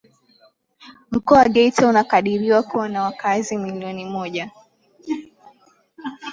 Mkoa 1.11 1.37
wa 1.37 1.49
Geita 1.49 1.87
unakadiriwa 1.87 2.63
kuwa 2.63 2.89
na 2.89 3.03
wakazi 3.03 3.57
milioni 3.57 4.05
moja 4.05 4.51